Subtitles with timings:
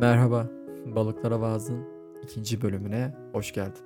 [0.00, 0.48] Merhaba,
[0.86, 1.84] Balıklara Vaaz'ın
[2.22, 3.82] ikinci bölümüne hoş geldin.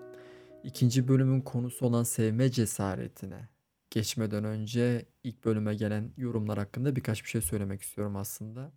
[0.64, 3.48] İkinci bölümün konusu olan sevme cesaretine
[3.91, 8.73] geçmeden önce ilk bölüme gelen yorumlar hakkında birkaç bir şey söylemek istiyorum aslında.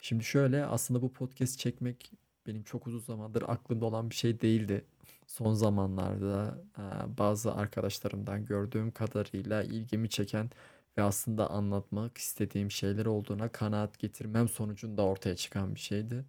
[0.00, 2.12] Şimdi şöyle, aslında bu podcast çekmek
[2.46, 4.84] benim çok uzun zamandır aklımda olan bir şey değildi.
[5.26, 10.50] Son zamanlarda e, bazı arkadaşlarımdan gördüğüm kadarıyla ilgimi çeken
[10.98, 16.24] ve aslında anlatmak istediğim şeyler olduğuna kanaat getirmem sonucunda ortaya çıkan bir şeydi.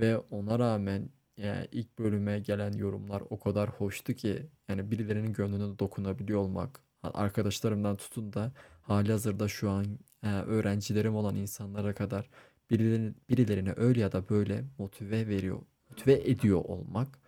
[0.00, 5.78] Ve ona rağmen yani ilk bölüme gelen yorumlar o kadar hoştu ki yani birilerinin gönlüne
[5.78, 12.30] dokunabiliyor olmak arkadaşlarımdan tutun da hali hazırda şu an e, öğrencilerim olan insanlara kadar
[12.70, 17.18] birilerine, birilerine öyle ya da böyle motive veriyor, motive ediyor olmak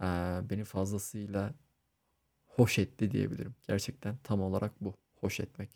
[0.00, 0.04] e,
[0.50, 1.54] beni fazlasıyla
[2.46, 3.54] hoş etti diyebilirim.
[3.68, 5.70] Gerçekten tam olarak bu, hoş etmek.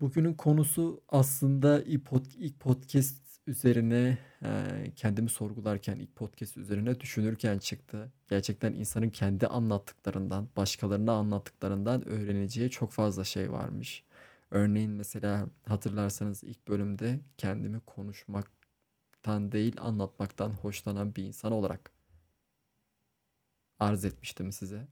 [0.00, 4.18] Bugünün konusu aslında ilk podcast üzerine
[4.96, 8.12] kendimi sorgularken ilk podcast üzerine düşünürken çıktı.
[8.28, 14.04] Gerçekten insanın kendi anlattıklarından, başkalarına anlattıklarından öğreneceği çok fazla şey varmış.
[14.50, 21.90] Örneğin mesela hatırlarsanız ilk bölümde kendimi konuşmaktan değil anlatmaktan hoşlanan bir insan olarak
[23.78, 24.88] arz etmiştim size.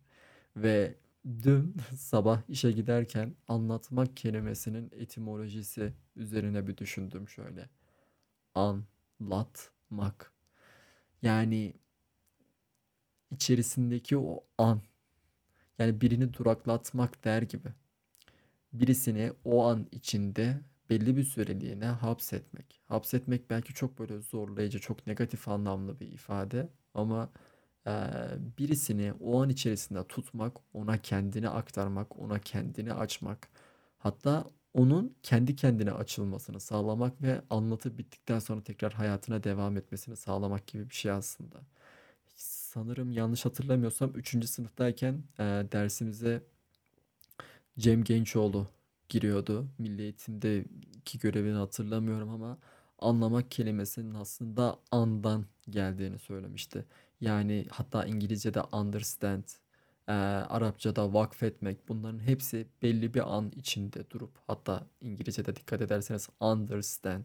[0.56, 0.94] Ve
[1.42, 7.68] dün sabah işe giderken anlatmak kelimesinin etimolojisi üzerine bir düşündüm şöyle.
[8.54, 10.32] Anlatmak.
[11.22, 11.74] Yani
[13.30, 14.82] içerisindeki o an.
[15.78, 17.68] Yani birini duraklatmak der gibi.
[18.72, 22.80] Birisini o an içinde belli bir süreliğine hapsetmek.
[22.86, 27.30] Hapsetmek belki çok böyle zorlayıcı, çok negatif anlamlı bir ifade ama
[28.58, 33.48] birisini o an içerisinde tutmak, ona kendini aktarmak, ona kendini açmak,
[33.98, 40.66] hatta onun kendi kendine açılmasını sağlamak ve anlatı bittikten sonra tekrar hayatına devam etmesini sağlamak
[40.66, 41.60] gibi bir şey aslında.
[42.36, 44.46] Sanırım yanlış hatırlamıyorsam 3.
[44.48, 45.42] sınıftayken e,
[45.72, 46.42] dersimize
[47.78, 48.66] Cem Gençoğlu
[49.08, 49.66] giriyordu.
[49.78, 52.58] Milli Eğitim'deki görevini hatırlamıyorum ama
[52.98, 56.84] anlamak kelimesinin aslında andan geldiğini söylemişti.
[57.20, 59.44] Yani hatta İngilizce'de understand,
[60.10, 60.12] e,
[60.48, 67.24] Arapçada vakfetmek bunların hepsi belli bir an içinde durup hatta İngilizce'de dikkat ederseniz understand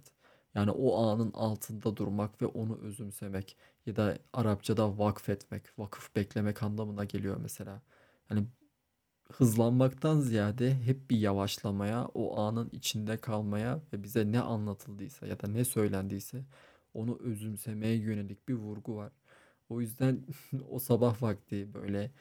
[0.55, 7.05] yani o anın altında durmak ve onu özümsemek ya da Arapçada vakfetmek, vakıf beklemek anlamına
[7.05, 7.81] geliyor mesela.
[8.29, 8.47] Yani
[9.33, 15.47] hızlanmaktan ziyade hep bir yavaşlamaya, o anın içinde kalmaya ve bize ne anlatıldıysa ya da
[15.47, 16.45] ne söylendiyse
[16.93, 19.11] onu özümsemeye yönelik bir vurgu var.
[19.69, 20.25] O yüzden
[20.69, 22.11] o sabah vakti böyle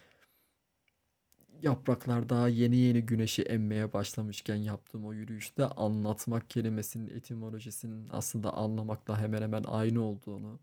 [1.63, 9.21] yapraklar daha yeni yeni güneşi emmeye başlamışken yaptığım o yürüyüşte anlatmak kelimesinin etimolojisinin aslında anlamakla
[9.21, 10.61] hemen hemen aynı olduğunu,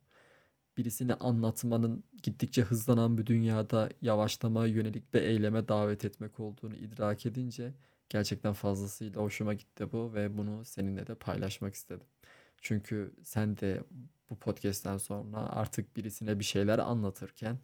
[0.78, 7.74] birisini anlatmanın gittikçe hızlanan bir dünyada yavaşlamaya yönelik bir eyleme davet etmek olduğunu idrak edince
[8.10, 12.08] gerçekten fazlasıyla hoşuma gitti bu ve bunu seninle de paylaşmak istedim.
[12.62, 13.84] Çünkü sen de
[14.30, 17.60] bu podcast'ten sonra artık birisine bir şeyler anlatırken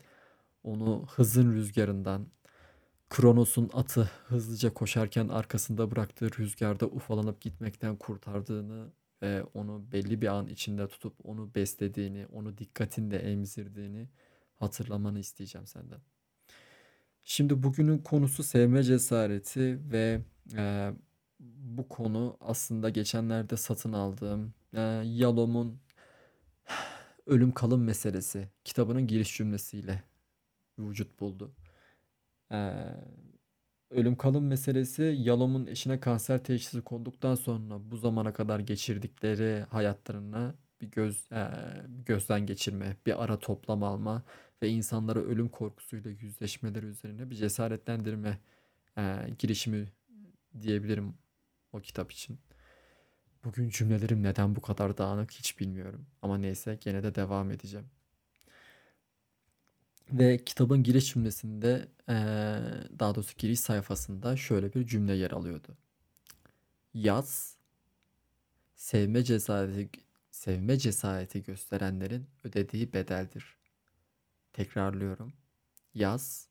[0.63, 2.27] onu hızın rüzgarından,
[3.09, 8.91] Kronos'un atı hızlıca koşarken arkasında bıraktığı rüzgarda ufalanıp gitmekten kurtardığını
[9.21, 14.09] ve onu belli bir an içinde tutup onu beslediğini, onu dikkatinde emzirdiğini
[14.55, 15.99] hatırlamanı isteyeceğim senden.
[17.23, 20.21] Şimdi bugünün konusu sevme cesareti ve
[20.53, 20.91] e,
[21.39, 25.79] bu konu aslında geçenlerde satın aldığım e, Yalom'un
[27.25, 30.03] ölüm kalım meselesi kitabının giriş cümlesiyle
[30.79, 31.51] vücut buldu.
[32.51, 32.73] Ee,
[33.89, 40.91] ölüm kalım meselesi Yalom'un eşine kanser teşhisi konduktan sonra bu zamana kadar geçirdikleri hayatlarına bir
[40.91, 41.47] göz e,
[42.05, 44.23] gözden geçirme, bir ara toplam alma
[44.63, 48.39] ve insanlara ölüm korkusuyla yüzleşmeleri üzerine bir cesaretlendirme
[48.97, 49.85] e, girişimi
[50.61, 51.13] diyebilirim
[51.73, 52.39] o kitap için.
[53.43, 56.05] Bugün cümlelerim neden bu kadar dağınık hiç bilmiyorum.
[56.21, 57.87] Ama neyse gene de devam edeceğim.
[60.11, 61.87] Ve kitabın giriş cümlesinde
[62.99, 65.77] daha doğrusu giriş sayfasında şöyle bir cümle yer alıyordu.
[66.93, 67.57] Yaz
[68.75, 70.01] sevme cesareti
[70.31, 73.57] sevme cesareti gösterenlerin ödediği bedeldir.
[74.53, 75.33] Tekrarlıyorum.
[75.93, 76.47] Yaz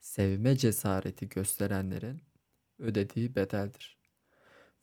[0.00, 2.20] sevme cesareti gösterenlerin
[2.78, 3.96] ödediği bedeldir.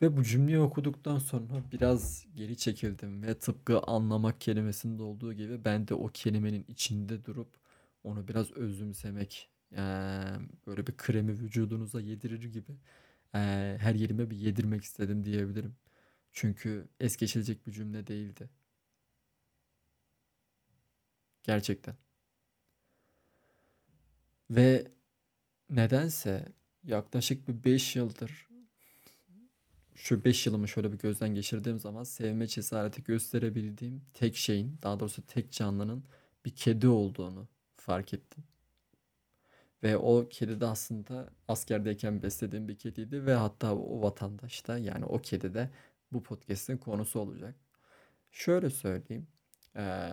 [0.01, 5.87] Ve bu cümleyi okuduktan sonra biraz geri çekildim ve tıpkı anlamak kelimesinde olduğu gibi ben
[5.87, 7.66] de o kelimenin içinde durup
[8.03, 9.49] onu biraz özümsemek
[10.67, 12.77] böyle bir kremi vücudunuza yedirir gibi
[13.31, 15.75] her yerime bir yedirmek istedim diyebilirim.
[16.31, 18.49] Çünkü es geçilecek bir cümle değildi.
[21.43, 21.95] Gerçekten.
[24.49, 24.91] Ve
[25.69, 26.45] nedense
[26.83, 28.47] yaklaşık bir 5 yıldır
[29.95, 35.27] şu 5 yılımı şöyle bir gözden geçirdiğim zaman sevme cesareti gösterebildiğim tek şeyin, daha doğrusu
[35.27, 36.03] tek canlının
[36.45, 37.47] bir kedi olduğunu
[37.87, 38.43] fark ettim.
[39.83, 45.05] Ve o kedi de aslında askerdeyken beslediğim bir kediydi ve hatta o vatandaş da yani
[45.05, 45.69] o kedi de
[46.11, 47.55] bu podcast'in konusu olacak.
[48.31, 49.27] Şöyle söyleyeyim.
[49.75, 50.09] Ee,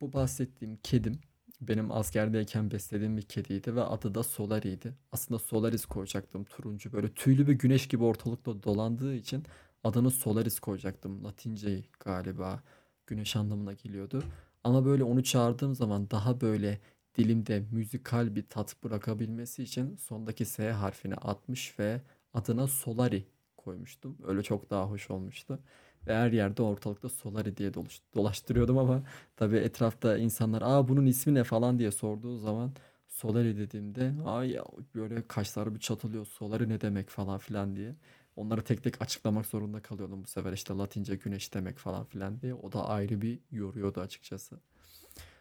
[0.00, 1.20] bu bahsettiğim kedim
[1.60, 4.94] benim askerdeyken beslediğim bir kediydi ve adı da Solari'ydi.
[5.12, 9.44] Aslında Solaris koyacaktım turuncu böyle tüylü bir güneş gibi ortalıkta dolandığı için
[9.84, 11.24] adını Solaris koyacaktım.
[11.24, 12.62] Latince galiba
[13.06, 14.24] güneş anlamına geliyordu.
[14.64, 16.80] Ama böyle onu çağırdığım zaman daha böyle
[17.14, 22.00] dilimde müzikal bir tat bırakabilmesi için sondaki S harfini atmış ve
[22.34, 23.26] adına Solari
[23.56, 24.18] koymuştum.
[24.26, 25.58] Öyle çok daha hoş olmuştu.
[26.06, 29.02] Ve her yerde ortalıkta Solari diye dolaş, dolaştırıyordum ama
[29.36, 32.72] tabii etrafta insanlar aa bunun ismi ne falan diye sorduğu zaman
[33.08, 34.56] Solari dediğimde ay
[34.94, 37.94] böyle kaşlar bir çatılıyor Solari ne demek falan filan diye.
[38.38, 42.54] Onları tek tek açıklamak zorunda kalıyordum bu sefer işte Latince güneş demek falan filan diye.
[42.54, 44.60] O da ayrı bir yoruyordu açıkçası.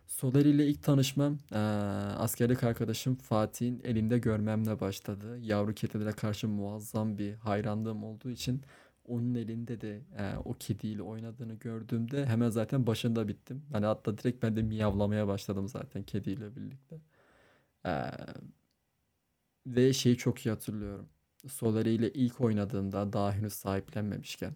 [0.07, 1.57] Solari ile ilk tanışmam eee,
[2.17, 5.39] askerlik arkadaşım Fatih'in elinde görmemle başladı.
[5.39, 8.61] Yavru kedilere karşı muazzam bir hayranlığım olduğu için
[9.05, 13.63] onun elinde de eee, o kediyle oynadığını gördüğümde hemen zaten başında bittim.
[13.71, 16.97] Hani hatta direkt ben de miyavlamaya başladım zaten kediyle birlikte.
[17.85, 18.11] Eee,
[19.67, 21.09] ve şeyi çok iyi hatırlıyorum.
[21.47, 24.53] Solari ile ilk oynadığımda daha henüz sahiplenmemişken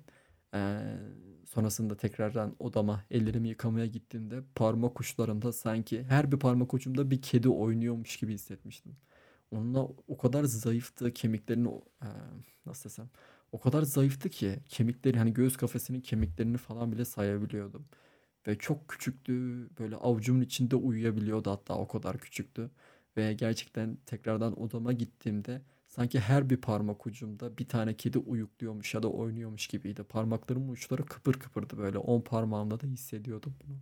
[0.54, 0.98] eee,
[1.46, 7.50] sonrasında tekrardan odama ellerimi yıkamaya gittiğimde parmak uçlarımda sanki her bir parmak ucumda bir kedi
[7.50, 8.96] oynuyormuş gibi hissetmiştim.
[9.52, 11.68] Onunla o kadar zayıftı kemiklerini
[12.04, 12.08] eee,
[12.66, 13.10] nasıl desem
[13.52, 17.86] o kadar zayıftı ki kemikleri hani göğüs kafesinin kemiklerini falan bile sayabiliyordum.
[18.48, 19.34] Ve çok küçüktü
[19.80, 22.72] böyle avucumun içinde uyuyabiliyordu hatta o kadar küçüktü.
[23.18, 29.04] Ve gerçekten tekrardan odama gittiğimde sanki her bir parmak ucumda bir tane kedi uyukluyormuş ya
[29.04, 30.04] da oynuyormuş gibiydi.
[30.04, 33.78] Parmaklarımın uçları kıpır kıpırdı böyle 10 parmağımda da hissediyordum bunu.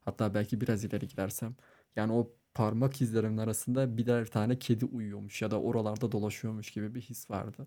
[0.00, 1.56] Hatta belki biraz ileri gidersem
[1.96, 7.00] yani o parmak izlerimin arasında birer tane kedi uyuyormuş ya da oralarda dolaşıyormuş gibi bir
[7.00, 7.66] his vardı.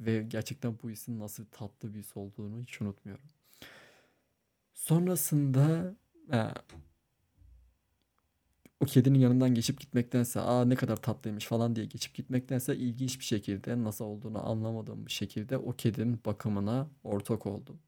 [0.00, 3.24] Ve gerçekten bu hissin nasıl tatlı bir his olduğunu hiç unutmuyorum.
[4.74, 5.96] Sonrasında
[6.32, 6.38] e,
[8.82, 13.24] o kedinin yanından geçip gitmektense aa ne kadar tatlıymış falan diye geçip gitmektense ilginç bir
[13.24, 17.78] şekilde nasıl olduğunu anlamadığım bir şekilde o kedinin bakımına ortak oldum.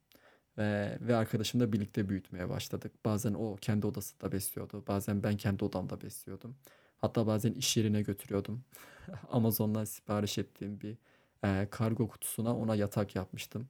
[0.58, 2.92] Ve, ve arkadaşımla birlikte büyütmeye başladık.
[3.04, 4.84] Bazen o kendi odasında besliyordu.
[4.88, 6.56] Bazen ben kendi odamda besliyordum.
[6.98, 8.64] Hatta bazen iş yerine götürüyordum.
[9.30, 10.98] Amazon'dan sipariş ettiğim bir
[11.44, 13.68] e, kargo kutusuna ona yatak yapmıştım.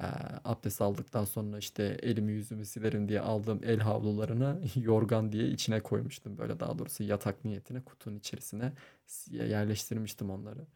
[0.00, 0.04] E,
[0.44, 6.38] abdest aldıktan sonra işte elimi yüzümü silerim diye aldığım el havlularını yorgan diye içine koymuştum.
[6.38, 8.72] Böyle daha doğrusu yatak niyetine kutunun içerisine
[9.30, 10.66] yerleştirmiştim onları.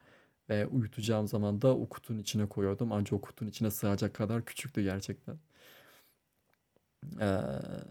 [0.51, 2.93] Ve uyutacağım zaman da o kutunun içine koyuyordum.
[2.93, 5.39] Ancak o kutunun içine sığacak kadar küçüktü gerçekten.
[7.21, 7.89] Ee,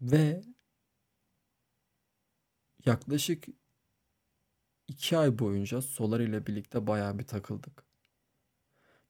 [0.00, 0.42] ve
[2.86, 3.46] yaklaşık
[4.88, 7.84] iki ay boyunca Solar ile birlikte bayağı bir takıldık.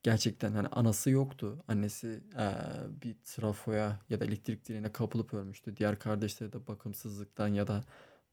[0.03, 1.65] Gerçekten hani anası yoktu.
[1.69, 2.55] Annesi eee,
[3.03, 5.77] bir trafoya ya da elektrik direğine kapılıp ölmüştü.
[5.77, 7.85] Diğer kardeşleri de bakımsızlıktan ya da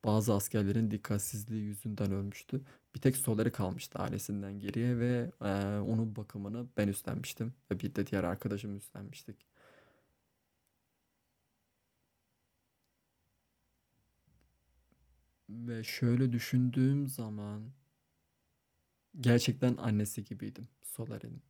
[0.06, 2.62] bazı askerlerin dikkatsizliği yüzünden ölmüştü.
[2.96, 5.50] Bir tek Solar'i kalmıştı ailesinden geriye ve eee,
[5.80, 9.46] onun bakımını ben üstlenmiştim ve bir de diğer arkadaşım üstlenmiştik.
[15.50, 17.72] Ve şöyle düşündüğüm zaman
[19.22, 21.42] gerçekten annesi gibiydim Solar'in.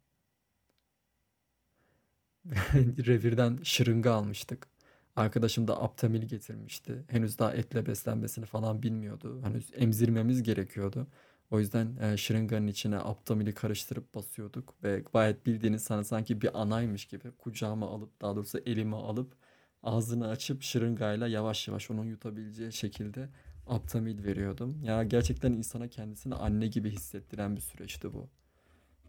[3.07, 4.67] Revirden şırınga almıştık.
[5.15, 7.03] Arkadaşım da Aptamil getirmişti.
[7.07, 9.41] Henüz daha etle beslenmesini falan bilmiyordu.
[9.43, 11.07] Henüz emzirmemiz gerekiyordu.
[11.51, 14.75] O yüzden e, şırınganın içine Aptamil'i karıştırıp basıyorduk.
[14.83, 19.35] Ve gayet bildiğiniz sana sanki bir anaymış gibi kucağıma alıp daha doğrusu elime alıp
[19.83, 23.29] ağzını açıp şırıngayla yavaş yavaş onun yutabileceği şekilde
[23.67, 24.83] Aptamil veriyordum.
[24.83, 28.29] Ya gerçekten insana kendisini anne gibi hissettiren bir süreçti bu.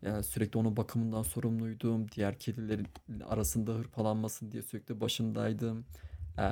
[0.02, 2.06] Yani sürekli onun bakımından sorumluydum.
[2.10, 2.86] Diğer kedilerin
[3.28, 5.86] arasında hırpalanmasın diye sürekli başındaydım.
[6.38, 6.44] Eee,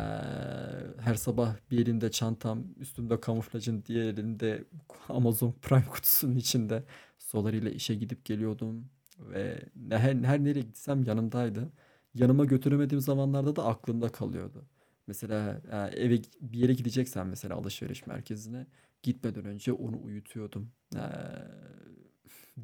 [1.01, 4.65] her sabah bir elimde çantam, üstümde kamuflajın, diğer elimde
[5.09, 6.85] Amazon Prime kutusunun içinde
[7.19, 8.91] Solar ile işe gidip geliyordum.
[9.19, 11.73] Ve her, her nereye gitsem yanımdaydı.
[12.15, 14.65] Yanıma götüremediğim zamanlarda da aklımda kalıyordu.
[15.07, 18.67] Mesela e, eve bir yere gideceksen mesela alışveriş merkezine
[19.03, 20.71] gitmeden önce onu uyutuyordum.
[20.95, 21.01] Eee,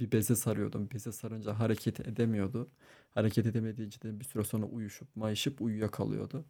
[0.01, 0.91] bir beze sarıyordum.
[0.95, 2.71] Beze sarınca hareket edemiyordu.
[3.11, 6.45] Hareket edemediği için bir süre sonra uyuşup mayışıp uyuyakalıyordu.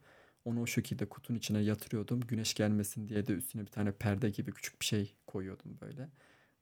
[0.45, 2.21] Onu o şekilde kutunun içine yatırıyordum.
[2.21, 6.11] Güneş gelmesin diye de üstüne bir tane perde gibi küçük bir şey koyuyordum böyle.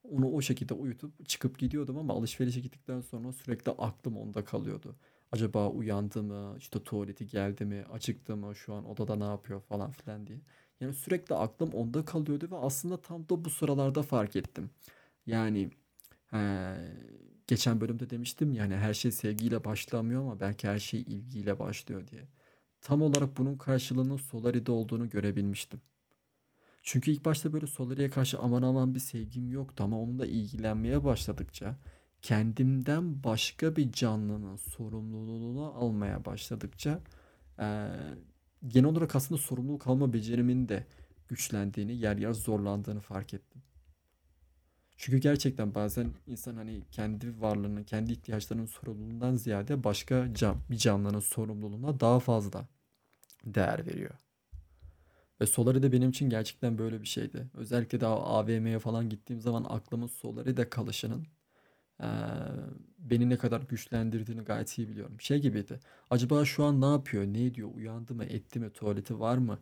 [0.05, 4.97] Onu o şekilde uyutup çıkıp gidiyordum ama alışverişe gittikten sonra sürekli aklım onda kalıyordu.
[5.33, 9.91] Acaba uyandı mı, işte tuvaleti geldi mi, acıktı mı, şu an odada ne yapıyor falan
[9.91, 10.41] filan diye.
[10.81, 14.71] Yani sürekli aklım onda kalıyordu ve aslında tam da bu sıralarda fark ettim.
[15.27, 15.71] Yani
[17.47, 22.23] geçen bölümde demiştim yani her şey sevgiyle başlamıyor ama belki her şey ilgiyle başlıyor diye.
[22.81, 25.81] Tam olarak bunun karşılığının Solari'de olduğunu görebilmiştim.
[26.83, 31.77] Çünkü ilk başta böyle Solari'ye karşı aman aman bir sevgim yoktu ama onunla ilgilenmeye başladıkça
[32.23, 37.01] kendimden başka bir canlının sorumluluğunu almaya başladıkça
[37.59, 37.91] eee,
[38.69, 40.87] genel olarak aslında sorumluluk alma becerimin de
[41.29, 43.63] güçlendiğini, yer yer zorlandığını fark ettim.
[45.03, 51.21] Çünkü gerçekten bazen insan hani kendi varlığının, kendi ihtiyaçlarının sorumluluğundan ziyade başka can, bir canlının
[51.21, 52.69] sorumluluğuna daha fazla
[53.47, 54.15] değer veriyor.
[55.41, 57.47] Ve Solari benim için gerçekten böyle bir şeydi.
[57.55, 61.27] Özellikle de AVM'ye falan gittiğim zaman aklımın Solari'de kalışının
[62.03, 62.09] eee,
[62.99, 65.21] beni ne kadar güçlendirdiğini gayet iyi biliyorum.
[65.21, 65.81] Şey gibiydi.
[66.11, 67.25] Acaba şu an ne yapıyor?
[67.27, 67.71] Ne ediyor?
[67.75, 68.25] Uyandı mı?
[68.25, 68.71] Etti mi?
[68.71, 69.59] Tuvaleti var mı?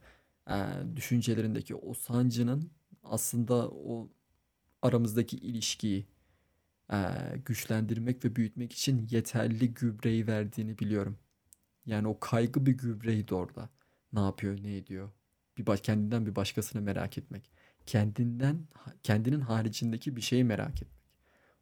[0.51, 0.57] Eee,
[0.97, 2.71] düşüncelerindeki o sancının
[3.05, 4.09] aslında o
[4.83, 6.07] aramızdaki ilişkiyi
[7.45, 11.19] güçlendirmek ve büyütmek için yeterli gübreyi verdiğini biliyorum.
[11.87, 13.69] Yani o kaygı bir gübreydi orada.
[14.13, 15.11] Ne yapıyor, ne ediyor?
[15.59, 17.51] Bir baş, kendinden bir başkasını merak etmek.
[17.87, 18.67] Kendinden,
[19.03, 21.01] kendinin haricindeki bir şeyi merak etmek.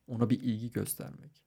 [0.06, 1.42] Ona bir ilgi göstermek.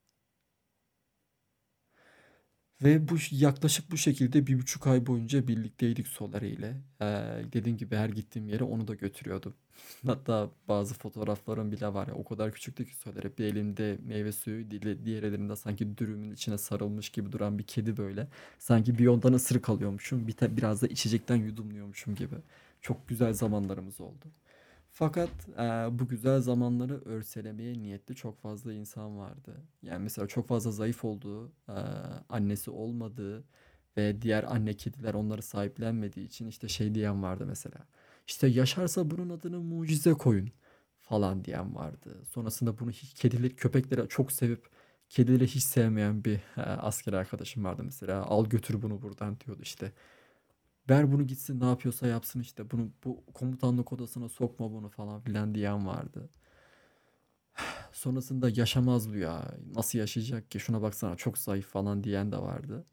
[2.83, 6.77] Ve bu yaklaşık bu şekilde bir buçuk ay boyunca birlikteydik Solari ile.
[7.01, 7.05] Ee,
[7.53, 9.53] dediğim gibi her gittiğim yere onu da götürüyordum.
[10.05, 13.37] Hatta bazı fotoğraflarım bile var ya o kadar küçüktü ki Solari.
[13.37, 14.71] Bir elinde meyve suyu,
[15.05, 18.27] diğer elinde sanki dürümün içine sarılmış gibi duran bir kedi böyle.
[18.59, 22.35] Sanki bir yondan ısırık alıyormuşum, bir biraz da içecekten yudumluyormuşum gibi.
[22.81, 24.25] Çok güzel zamanlarımız oldu.
[24.93, 29.55] Fakat eee, bu güzel zamanları örselemeye niyetli çok fazla insan vardı.
[29.81, 31.75] Yani mesela çok fazla zayıf olduğu, eee,
[32.29, 33.43] annesi olmadığı
[33.97, 37.87] ve diğer anne kediler onları sahiplenmediği için işte şey diyen vardı mesela.
[38.27, 40.49] İşte yaşarsa bunun adını mucize koyun
[40.99, 42.21] falan diyen vardı.
[42.25, 44.67] Sonrasında bunu hiç kedileri, köpekleri çok sevip
[45.09, 48.23] kedileri hiç sevmeyen bir eee, asker arkadaşım vardı mesela.
[48.25, 49.91] Al götür bunu buradan diyordu işte.
[50.89, 52.71] Ver bunu gitsin ne yapıyorsa yapsın işte.
[52.71, 56.29] Bunu bu komutanlık odasına sokma bunu falan filan diyen vardı.
[57.91, 59.51] Sonrasında yaşamaz bu ya.
[59.75, 60.59] Nasıl yaşayacak ki?
[60.59, 62.85] Şuna baksana çok zayıf falan diyen de vardı.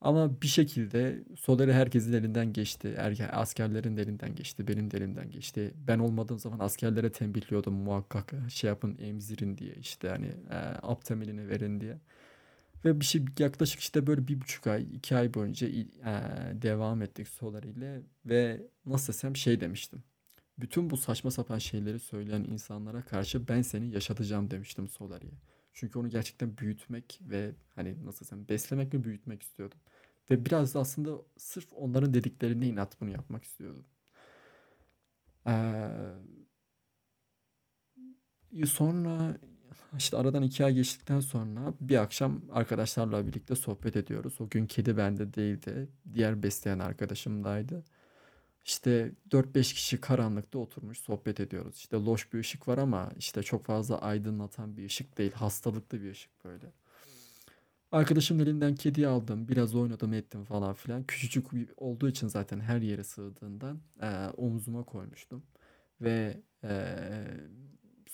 [0.00, 2.94] Ama bir şekilde Soleri herkesin elinden geçti.
[2.98, 4.68] Er, askerlerin de elinden geçti.
[4.68, 5.74] Benim de elimden geçti.
[5.88, 11.80] Ben olmadığım zaman askerlere tembihliyordum muhakkak şey yapın emzirin diye işte hani e, aptemelini verin
[11.80, 11.98] diye.
[12.86, 15.72] Ve bir şey yaklaşık işte böyle bir buçuk ay, iki ay boyunca e,
[16.62, 20.02] devam ettik Solar ile ve nasıl desem şey demiştim.
[20.58, 25.32] Bütün bu saçma sapan şeyleri söyleyen insanlara karşı ben seni yaşatacağım demiştim Solari'ye.
[25.72, 29.78] Çünkü onu gerçekten büyütmek ve hani nasıl desem beslemek ve büyütmek istiyordum.
[30.30, 33.84] Ve biraz da aslında sırf onların dediklerine inat bunu yapmak istiyordum.
[35.46, 35.90] Ee,
[38.66, 39.38] sonra
[39.98, 44.34] işte aradan iki ay geçtikten sonra bir akşam arkadaşlarla birlikte sohbet ediyoruz.
[44.40, 45.88] O gün kedi bende değildi.
[46.14, 47.84] Diğer besleyen arkadaşımdaydı.
[48.64, 51.76] İşte 4-5 kişi karanlıkta oturmuş sohbet ediyoruz.
[51.76, 55.32] İşte loş bir ışık var ama işte çok fazla aydınlatan bir ışık değil.
[55.32, 56.72] Hastalıklı bir ışık böyle.
[57.92, 59.48] Arkadaşımın elinden kediyi aldım.
[59.48, 61.04] Biraz oynadım ettim falan filan.
[61.04, 65.42] Küçücük olduğu için zaten her yere sığdığından e, omzuma koymuştum.
[66.00, 66.96] Ve e,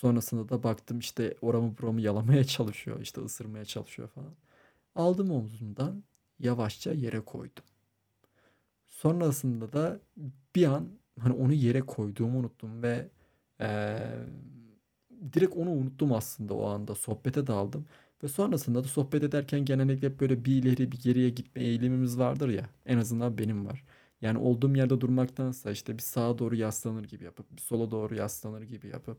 [0.02, 3.00] Sonrasında da baktım işte oramı buramı yalamaya çalışıyor.
[3.00, 4.34] işte ısırmaya çalışıyor falan.
[4.94, 6.04] Aldım omzumdan
[6.40, 7.64] yavaşça yere koydum.
[8.88, 10.00] Sonrasında da
[10.56, 10.88] bir an
[11.20, 13.08] hani onu yere koyduğumu unuttum ve
[13.60, 13.98] ee,
[15.32, 16.94] direkt onu unuttum aslında o anda.
[16.94, 17.86] Sohbete daldım.
[18.24, 22.70] Ve sonrasında da sohbet ederken genellikle böyle bir ileri bir geriye gitme eğilimimiz vardır ya.
[22.86, 23.84] En azından benim var.
[24.20, 28.62] Yani olduğum yerde durmaktansa işte bir sağa doğru yaslanır gibi yapıp bir sola doğru yaslanır
[28.62, 29.18] gibi yapıp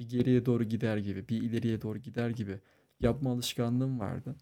[0.00, 2.60] bir geriye doğru gider gibi, bir ileriye doğru gider gibi
[3.00, 4.36] yapma alışkanlığım vardı.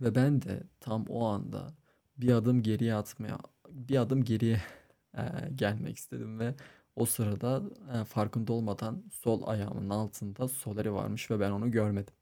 [0.00, 1.74] Ve ben de tam o anda
[2.16, 3.38] bir adım geriye atmaya,
[3.70, 4.62] bir adım geriye
[5.18, 5.22] e,
[5.54, 6.54] gelmek istedim ve
[6.96, 7.62] o sırada
[8.00, 12.14] e, farkında olmadan sol ayağımın altında soleri varmış ve ben onu görmedim.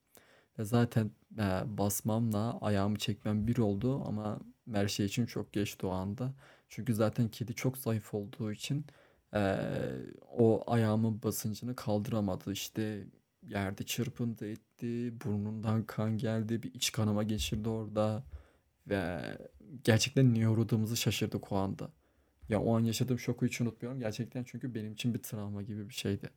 [0.58, 4.40] Ve zaten e, basmamla ayağımı çekmem bir oldu ama
[4.72, 6.34] her şey için çok geçti o anda.
[6.68, 8.86] Çünkü zaten kedi çok zayıf olduğu için
[9.34, 9.60] Eee,
[10.38, 12.52] o ayağımın basıncını kaldıramadı.
[12.52, 13.04] İşte
[13.42, 15.14] yerde çırpındı etti.
[15.24, 16.62] Burnundan kan geldi.
[16.62, 18.24] Bir iç kanama geçirdi orada.
[18.88, 19.20] Ve
[19.84, 21.90] gerçekten niye uğradığımızı şaşırdık o anda.
[22.48, 24.00] Ya o an yaşadığım şoku hiç unutmuyorum.
[24.00, 26.30] Gerçekten çünkü benim için bir travma gibi bir şeydi.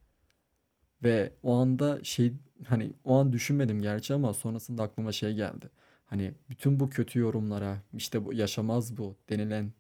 [1.03, 2.33] Ve o anda şey
[2.65, 5.69] hani o an düşünmedim gerçi ama sonrasında aklıma şey geldi.
[6.05, 9.73] Hani bütün bu kötü yorumlara işte bu yaşamaz bu denilen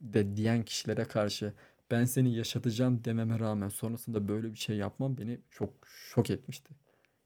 [0.00, 1.52] de diyen kişilere karşı
[1.90, 6.74] ben seni yaşatacağım dememe rağmen sonrasında böyle bir şey yapmam beni çok şok etmişti.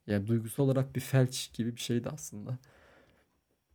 [0.06, 2.58] Yani duygusal olarak bir felç gibi bir şeydi aslında.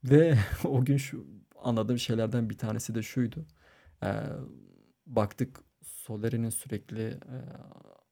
[0.04, 1.28] Ve o gün şu
[1.62, 3.46] anladığım şeylerden bir tanesi de şuydu.
[4.04, 4.14] Ee,
[5.06, 7.38] baktık Soleri'nin sürekli e,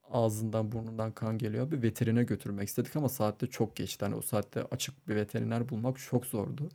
[0.10, 1.72] ağzından burnundan kan geliyor.
[1.72, 4.06] Bir veterine götürmek istedik ama saatte çok geçti.
[4.06, 6.70] Hani o saatte açık bir veteriner bulmak çok zordu.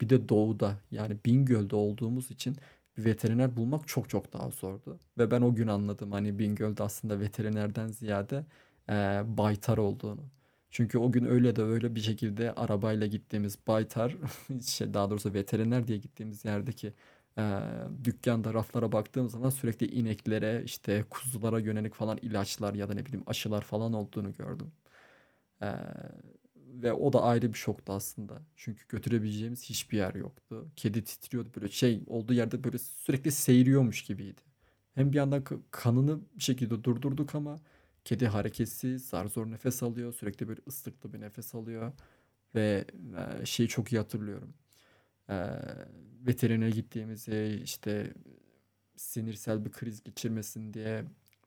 [0.00, 2.56] Bir de doğuda yani Bingöl'de olduğumuz için
[2.98, 5.00] bir veteriner bulmak çok çok daha zordu.
[5.18, 8.46] Ve ben o gün anladım hani Bingöl'de aslında veterinerden ziyade
[8.88, 8.92] e,
[9.26, 10.20] baytar olduğunu.
[10.70, 14.16] Çünkü o gün öyle de öyle bir şekilde arabayla gittiğimiz baytar,
[14.66, 16.92] şey daha doğrusu veteriner diye gittiğimiz yerdeki
[17.38, 17.60] e,
[18.04, 23.24] dükkanda raflara baktığım zaman sürekli ineklere işte kuzulara yönelik falan ilaçlar ya da ne bileyim
[23.26, 24.72] aşılar falan olduğunu gördüm.
[25.62, 25.66] E,
[26.72, 28.42] ve o da ayrı bir şoktu aslında.
[28.56, 30.68] Çünkü götürebileceğimiz hiçbir yer yoktu.
[30.76, 34.40] Kedi titriyordu böyle şey olduğu yerde böyle sürekli seyiriyormuş gibiydi.
[34.94, 37.56] Hem bir yandan kanını bir şekilde durdurduk ama
[38.04, 40.12] kedi hareketsiz, zar zor nefes alıyor.
[40.12, 41.92] Sürekli böyle ıslıklı bir nefes alıyor.
[42.54, 42.84] Ve
[43.42, 44.54] e, şeyi çok iyi hatırlıyorum.
[45.30, 45.36] E,
[46.26, 48.14] veterinere gittiğimizi işte
[48.96, 51.04] sinirsel bir kriz geçirmesin diye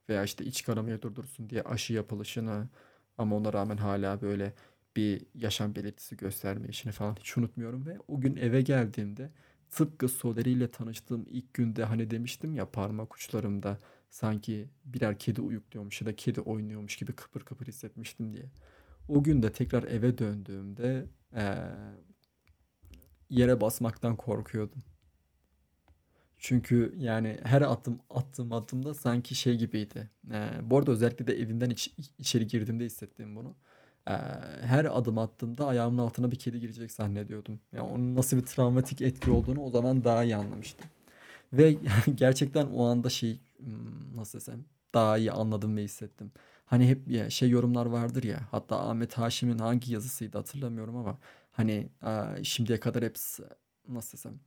[0.10, 2.70] veya işte iç kanamayı durdursun diye aşı yapılışını
[3.18, 4.54] ama ona rağmen hala böyle
[4.96, 9.32] bir yaşam belirtisi gösterme işini falan hiç unutmuyorum ve o gün eve geldiğimde
[9.72, 16.02] tıpkı Soleri ile tanıştığım ilk günde hani demiştim ya parmak uçlarımda sanki birer kedi uyukluyormuş
[16.02, 18.46] ya da kedi oynuyormuş gibi kıpır kıpır hissetmiştim diye.
[19.08, 21.06] O gün de tekrar eve döndüğümde
[21.36, 21.56] ee,
[23.30, 24.84] yere basmaktan korkuyordum.
[26.38, 30.10] Çünkü yani her adım attığım adımda sanki şey gibiydi.
[30.32, 33.56] Ee, bu arada özellikle de evinden iç, içeri girdiğimde hissettiğim bunu.
[34.10, 34.12] Ee,
[34.62, 37.60] her adım attığımda ayağımın altına bir kedi girecek zannediyordum.
[37.74, 40.90] Yani onun nasıl bir travmatik etki olduğunu o zaman daha iyi anlamıştım.
[41.54, 41.78] Ve
[42.16, 46.32] gerçekten o anda şey hmm, nasıl desem daha iyi anladım ve hissettim.
[46.66, 51.18] Hani hep şey yorumlar vardır ya hatta Ahmet Haşim'in hangi yazısıydı hatırlamıyorum ama
[51.52, 51.90] hani
[52.44, 53.16] şimdiye kadar hep
[53.88, 54.40] nasıl desem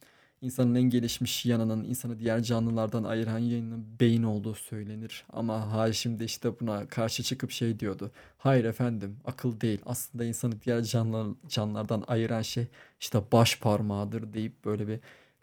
[0.42, 5.24] insanın en gelişmiş yanının insanı diğer canlılardan ayıran yanının beyin olduğu söylenir.
[5.33, 8.11] Ama Haşim de işte buna karşı çıkıp şey diyordu.
[8.38, 12.66] Hayır efendim akıl değil aslında insanı diğer canlı, canlılardan ayıran şey
[13.01, 15.01] işte baş parmağıdır deyip böyle bir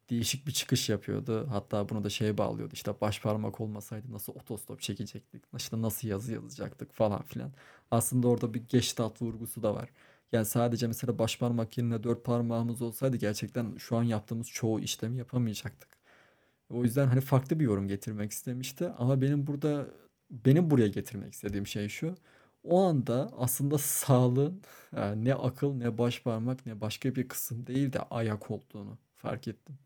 [0.09, 1.47] değişik bir çıkış yapıyordu.
[1.51, 2.73] Hatta bunu da şeye bağlıyordu.
[2.73, 5.43] İşte baş parmak olmasaydı nasıl otostop çekecektik?
[5.57, 7.51] İşte nasıl yazı yazacaktık falan filan.
[7.91, 9.89] Aslında orada bir geçtat vurgusu da var.
[10.31, 15.17] Yani sadece mesela baş parmak yerine dört parmağımız olsaydı gerçekten şu an yaptığımız çoğu işlemi
[15.17, 15.89] yapamayacaktık.
[16.69, 18.89] O yüzden hani farklı bir yorum getirmek istemişti.
[18.97, 19.87] Ama benim burada
[20.31, 22.15] benim buraya getirmek istediğim şey şu.
[22.63, 24.61] O anda aslında sağlığın
[25.15, 29.79] ne akıl ne baş parmak ne başka bir kısım değil de ayak olduğunu fark ettim.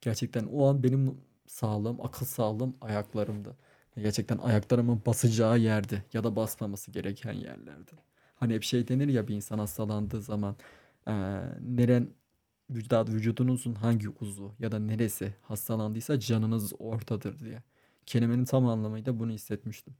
[0.00, 3.56] Gerçekten o an benim sağlığım, akıl sağlığım ayaklarımdı.
[3.96, 7.92] Gerçekten ayaklarımın basacağı yerde ya da basmaması gereken yerlerde.
[8.34, 10.56] Hani hep şey denir ya bir insan hastalandığı zaman
[11.08, 11.12] e,
[11.60, 12.08] neren
[12.70, 17.62] vücuda, vücudunuzun hangi uzvu ya da neresi hastalandıysa canınız ortadır diye.
[18.06, 19.94] Kelimenin tam anlamıyla bunu hissetmiştim.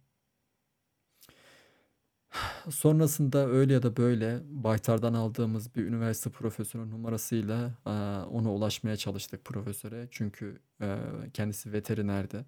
[2.71, 7.91] Sonrasında öyle ya da böyle Baytar'dan aldığımız bir üniversite profesörü numarasıyla e,
[8.31, 10.09] ona ulaşmaya çalıştık profesöre.
[10.11, 10.99] Çünkü e,
[11.35, 12.45] kendisi veterinerdi.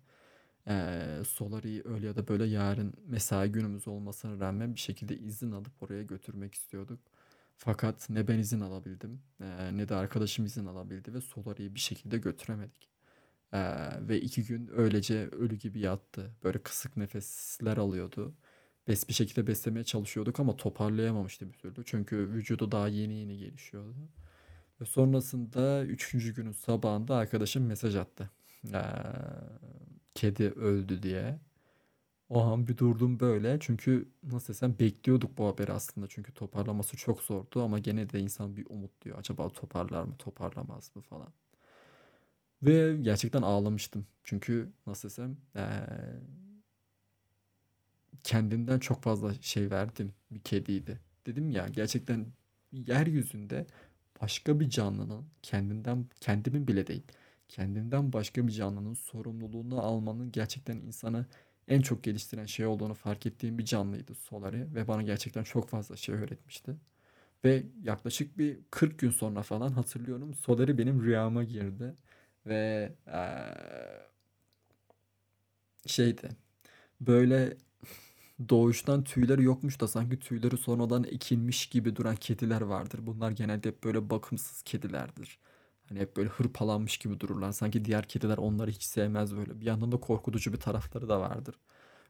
[0.68, 5.83] E, Solari'yi öyle ya da böyle yarın mesai günümüz olmasına rağmen bir şekilde izin alıp
[5.83, 7.00] oraya götürmek istiyorduk.
[7.57, 12.18] Fakat ne ben izin alabildim e, ne de arkadaşım izin alabildi ve Solari'yi bir şekilde
[12.18, 12.90] götüremedik.
[13.52, 13.61] E,
[14.09, 16.31] ve iki gün öylece ölü gibi yattı.
[16.44, 18.35] Böyle kısık nefesler alıyordu
[18.88, 21.85] bes bir şekilde beslemeye çalışıyorduk ama toparlayamamıştı bir türlü.
[21.85, 24.09] Çünkü vücudu daha yeni yeni gelişiyordu.
[24.81, 28.31] Ve sonrasında üçüncü günün sabahında arkadaşım mesaj attı.
[28.74, 28.79] Ee,
[30.16, 31.38] kedi öldü diye.
[32.29, 33.59] O an bir durdum böyle.
[33.61, 36.07] Çünkü nasıl desem bekliyorduk bu haberi aslında.
[36.11, 39.18] Çünkü toparlaması çok zordu ama gene de insan bir umut diyor.
[39.18, 41.33] Acaba toparlar mı toparlamaz mı falan.
[42.62, 44.07] Ve gerçekten ağlamıştım.
[44.24, 45.62] Çünkü nasıl desem ee,
[48.24, 51.00] kendimden çok fazla şey verdim bir kediydi.
[51.26, 52.26] Dedim ya gerçekten
[52.72, 53.66] yeryüzünde
[54.22, 57.02] başka bir canlının kendinden kendimin bile değil
[57.48, 61.26] kendinden başka bir canlının sorumluluğunu almanın gerçekten insanı
[61.68, 65.96] en çok geliştiren şey olduğunu fark ettiğim bir canlıydı Solari ve bana gerçekten çok fazla
[65.96, 66.76] şey öğretmişti.
[67.44, 71.94] Ve yaklaşık bir 40 gün sonra falan hatırlıyorum Soleri benim rüyama girdi.
[72.46, 73.54] Ve eee,
[75.87, 76.28] şeydi
[77.00, 77.56] böyle
[78.50, 83.00] doğuştan tüyleri yokmuş da sanki tüyleri sonradan ekilmiş gibi duran kediler vardır.
[83.06, 85.38] Bunlar genelde hep böyle bakımsız kedilerdir.
[85.88, 87.53] Hani hep böyle hırpalanmış gibi dururlar.
[87.53, 89.61] Sanki diğer kediler onları hiç sevmez böyle.
[89.61, 91.55] Bir yandan da korkutucu bir tarafları da vardır.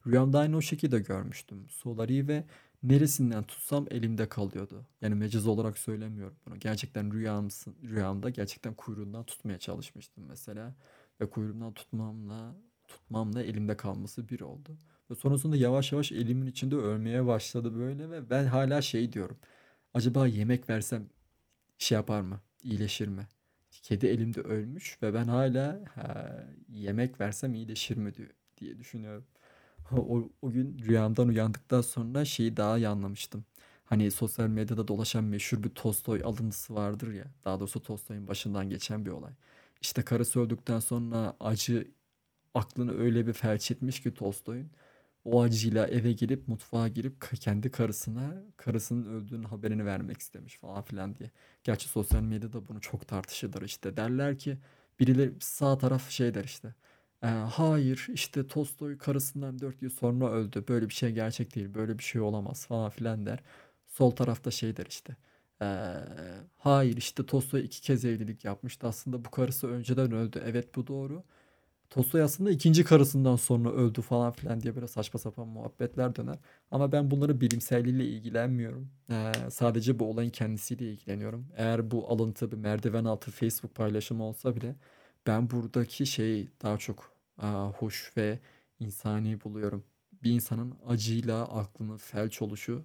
[0.07, 1.67] Rüyamda aynı o şekilde görmüştüm.
[1.71, 2.45] Solari'yi ve
[2.83, 4.87] neresinden tutsam elimde kalıyordu.
[5.01, 6.59] Yani mecaz olarak söylemiyorum bunu.
[6.59, 10.75] Gerçekten rüyamsın, rüyamda gerçekten kuyruğundan tutmaya çalışmıştım mesela.
[11.21, 12.55] Ve kuyruğundan tutmamla
[12.89, 14.79] tutmamla elimde kalması bir oldu.
[15.11, 19.39] Ve sonrasında yavaş yavaş elimin içinde ölmeye başladı böyle ve ben hala şey diyorum.
[19.95, 21.09] Acaba yemek versem
[21.79, 22.41] şey yapar mı?
[22.63, 23.29] İyileşir mi?
[23.83, 26.37] Kedi elimde ölmüş ve ben hala ha,
[26.69, 28.13] yemek versem iyileşir mi
[28.59, 29.25] diye düşünüyorum.
[29.93, 33.45] O, o gün rüyamdan uyandıktan sonra şeyi daha iyi anlamıştım.
[33.85, 37.25] Hani sosyal medyada dolaşan meşhur bir Tolstoy alıntısı vardır ya.
[37.45, 39.33] Daha doğrusu Tolstoy'un başından geçen bir olay.
[39.83, 41.89] İşte karısı öldükten sonra acı
[42.55, 44.71] aklını öyle bir felç etmiş ki Tolstoy'un.
[45.27, 51.17] O acıyla eve girip mutfağa girip kendi karısına karısının öldüğünün haberini vermek istemiş falan filan
[51.17, 51.31] diye.
[51.65, 53.97] Gerçi sosyal medyada bunu çok tartışılır işte.
[53.97, 54.59] Derler ki
[55.01, 56.75] birileri sağ taraf şey der işte.
[57.23, 60.65] "Ee, hayır işte Tolstoy karısından 4 yıl sonra öldü.
[60.69, 61.75] Böyle bir şey gerçek değil.
[61.75, 63.39] Böyle bir şey olamaz falan filan der.
[63.87, 65.17] Sol tarafta şey der işte.
[65.63, 65.67] "Ee,
[66.57, 68.87] hayır işte Tolstoy iki kez evlilik yapmıştı.
[68.87, 70.43] Aslında bu karısı önceden öldü.
[70.47, 71.25] Evet bu doğru.
[71.91, 76.39] Tolstoy aslında ikinci karısından sonra öldü falan filan diye böyle saçma sapan muhabbetler döner.
[76.71, 78.91] Ama ben bunları bilimselliğiyle ilgilenmiyorum.
[79.11, 81.47] Ee, sadece bu olayın kendisiyle ilgileniyorum.
[81.57, 84.77] Eğer bu alıntı bir merdiven altı Facebook paylaşımı olsa bile
[85.27, 88.39] ben buradaki şeyi daha çok aa, hoş ve
[88.81, 89.85] insani buluyorum.
[90.23, 92.85] Bir insanın acıyla aklının felç oluşu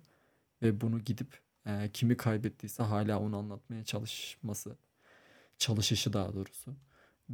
[0.62, 4.78] ve bunu gidip e, kimi kaybettiyse hala onu anlatmaya çalışması,
[5.58, 6.76] çalışışı daha doğrusu.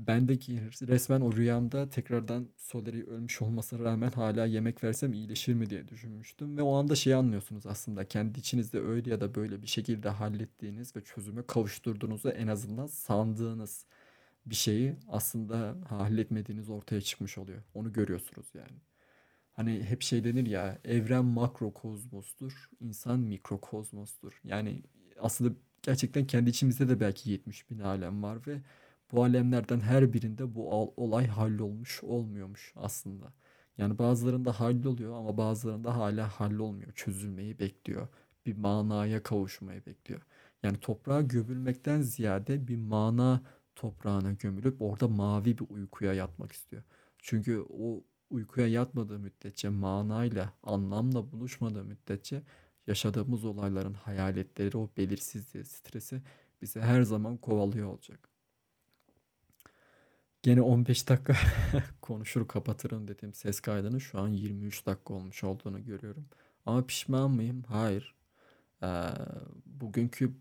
[0.05, 5.87] Bendeki resmen o rüyamda tekrardan Soleri ölmüş olmasına rağmen hala yemek versem iyileşir mi diye
[5.87, 6.57] düşünmüştüm.
[6.57, 10.95] Ve o anda şeyi anlıyorsunuz aslında kendi içinizde öyle ya da böyle bir şekilde hallettiğiniz
[10.95, 13.85] ve çözüme kavuşturduğunuzu en azından sandığınız
[14.45, 17.63] bir şeyi aslında halletmediğiniz ortaya çıkmış oluyor.
[17.73, 18.77] Onu görüyorsunuz yani.
[19.53, 24.41] Hani hep şey denir ya evren makrokozmostur, insan mikrokozmostur.
[24.43, 24.83] Yani
[25.19, 28.61] aslında gerçekten kendi içimizde de belki 70 bin alem var ve
[29.11, 33.33] bu alemlerden her birinde bu olay hallolmuş olmuyormuş aslında.
[33.77, 36.91] Yani bazılarında halloluyor ama bazılarında hala hallolmuyor.
[36.93, 38.07] Çözülmeyi bekliyor.
[38.45, 40.21] Bir manaya kavuşmayı bekliyor.
[40.63, 43.41] Yani toprağa gömülmekten ziyade bir mana
[43.75, 46.83] toprağına gömülüp orada mavi bir uykuya yatmak istiyor.
[47.17, 52.43] Çünkü o uykuya yatmadığı müddetçe manayla, anlamla buluşmadığı müddetçe
[52.87, 56.21] yaşadığımız olayların hayaletleri, o belirsizliği, stresi
[56.61, 58.29] bizi her zaman kovalıyor olacak.
[60.43, 61.35] Gene 15 dakika
[62.01, 66.25] konuşur kapatırım dediğim ses kaydının şu an 23 dakika olmuş olduğunu görüyorum.
[66.65, 67.63] Ama pişman mıyım?
[67.67, 68.15] Hayır.
[68.83, 68.87] Ee,
[69.65, 70.33] bugünkü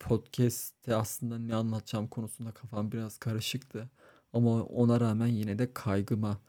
[0.00, 3.90] podcast'te aslında ne anlatacağım konusunda kafam biraz karışıktı.
[4.32, 6.40] Ama ona rağmen yine de kaygıma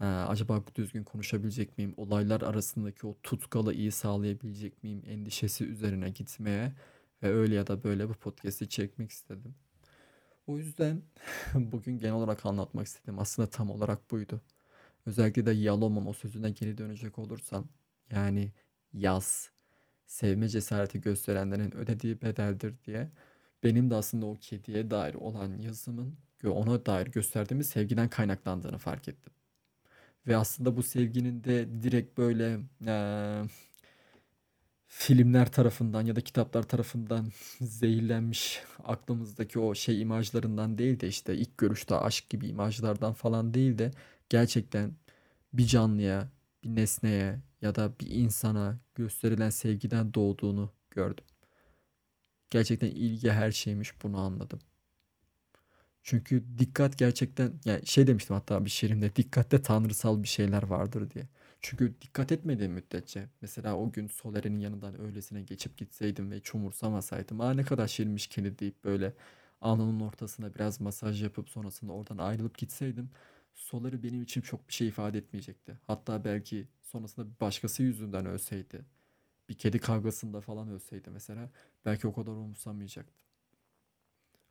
[0.00, 1.94] e, acaba düzgün konuşabilecek miyim?
[1.96, 5.02] Olaylar arasındaki o tutkalı iyi sağlayabilecek miyim?
[5.06, 6.72] Endişesi üzerine gitmeye
[7.22, 9.54] ve öyle ya da böyle bu podcast'i çekmek istedim.
[10.46, 11.02] O yüzden
[11.54, 13.18] bugün genel olarak anlatmak istedim.
[13.18, 14.40] Aslında tam olarak buydu.
[15.06, 17.68] Özellikle de Yalom'un o sözüne geri dönecek olursam
[18.10, 18.52] yani
[18.92, 19.50] yaz
[20.06, 23.10] sevme cesareti gösterenlerin ödediği bedeldir diye
[23.64, 29.32] benim de aslında o kediye dair olan yazımın ona dair gösterdiğimiz sevgiden kaynaklandığını fark ettim.
[30.26, 33.42] Ve aslında bu sevginin de direkt böyle eee
[34.94, 41.58] filmler tarafından ya da kitaplar tarafından zehirlenmiş aklımızdaki o şey imajlarından değil de işte ilk
[41.58, 43.90] görüşte aşk gibi imajlardan falan değil de
[44.28, 44.92] gerçekten
[45.52, 46.28] bir canlıya,
[46.64, 51.24] bir nesneye ya da bir insana gösterilen sevgiden doğduğunu gördüm.
[52.50, 54.60] Gerçekten ilgi her şeymiş bunu anladım.
[56.02, 61.28] Çünkü dikkat gerçekten yani şey demiştim hatta bir şiirimde dikkatte tanrısal bir şeyler vardır diye.
[61.62, 67.40] Çünkü dikkat etmediğim müddetçe mesela o gün Soler'in yanından öylesine geçip gitseydim ve hiç umursamasaydım
[67.40, 69.12] aa ne kadar şirinmiş kendi deyip böyle
[69.60, 73.10] alnının ortasına biraz masaj yapıp sonrasında oradan ayrılıp gitseydim
[73.54, 75.78] Soler'i benim için çok bir şey ifade etmeyecekti.
[75.86, 78.84] Hatta belki sonrasında bir başkası yüzünden ölseydi
[79.48, 81.50] bir kedi kavgasında falan ölseydi mesela
[81.84, 83.16] belki o kadar umursamayacaktım.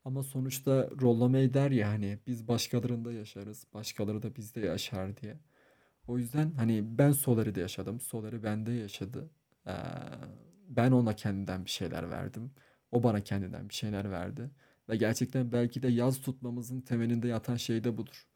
[0.05, 5.37] Ama sonuçta Rollo der ya hani biz başkalarında yaşarız, başkaları da bizde yaşar diye.
[6.07, 7.99] O yüzden hani ben Solar'ı da yaşadım.
[7.99, 9.29] Solar'ı bende yaşadı.
[9.67, 9.71] Ee,
[10.67, 12.51] Ben ona kendinden bir şeyler verdim.
[12.91, 14.51] O bana kendinden bir şeyler verdi.
[14.89, 18.27] Ve gerçekten belki de yaz tutmamızın temelinde yatan şey de budur.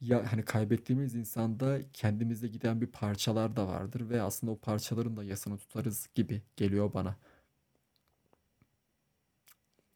[0.00, 5.24] Ya hani kaybettiğimiz insanda kendimizde giden bir parçalar da vardır ve aslında o parçaların da
[5.24, 7.16] yasını tutarız gibi geliyor bana.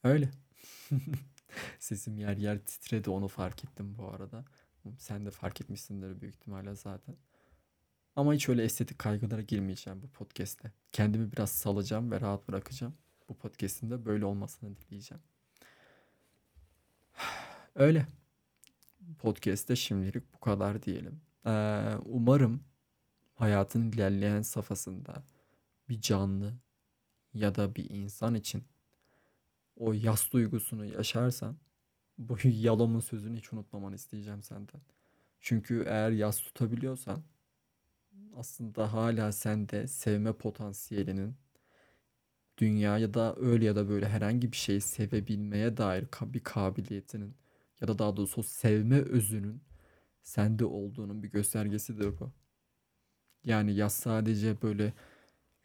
[0.05, 0.31] Öyle.
[1.79, 4.45] Sesim yer yer titredi onu fark ettim bu arada.
[4.99, 7.17] Sen de fark etmişsindir büyük ihtimalle zaten.
[8.17, 10.73] Ama hiç öyle estetik kaygılara girmeyeceğim bu podcast'te.
[10.93, 12.95] Kendimi biraz salacağım ve rahat bırakacağım.
[13.29, 15.23] Bu podcast'in de böyle olmasını dileyeceğim.
[17.75, 18.07] Öyle.
[19.19, 21.21] Podcast'te şimdilik bu kadar diyelim.
[21.47, 22.65] Ee, umarım
[23.35, 25.23] hayatın ilerleyen safhasında
[25.89, 26.55] bir canlı
[27.35, 28.65] ya da bir insan için
[29.77, 31.57] o yas duygusunu yaşarsan
[32.29, 34.81] bu Yalom'un sözünü hiç unutmamanı isteyeceğim senden.
[35.41, 37.23] Çünkü eğer yas tutabiliyorsan
[38.37, 41.35] aslında hala sende sevme potansiyelinin
[42.59, 47.35] dünya ya da öyle ya da böyle herhangi bir şeyi sevebilmeye dair bir kabiliyetinin
[47.81, 49.63] ya da daha doğrusu sevme özünün
[50.23, 52.33] sende olduğunun bir göstergesidir bu.
[53.45, 54.93] Yani yaz sadece böyle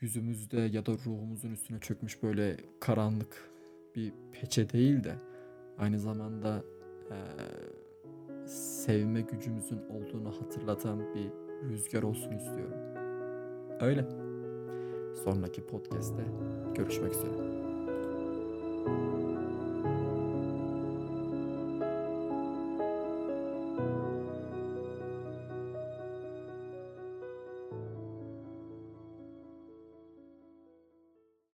[0.01, 3.51] yüzümüzde ya da ruhumuzun üstüne çökmüş böyle karanlık
[3.95, 5.15] bir peçe değil de
[5.77, 6.63] aynı zamanda
[7.11, 7.17] e,
[8.47, 11.31] sevme gücümüzün olduğunu hatırlatan bir
[11.69, 12.77] rüzgar olsun istiyorum.
[13.79, 14.05] Öyle.
[15.23, 16.23] Sonraki podcast'te
[16.75, 17.57] görüşmek üzere.